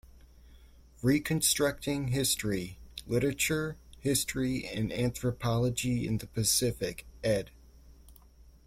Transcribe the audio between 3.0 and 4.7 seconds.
Literature, History,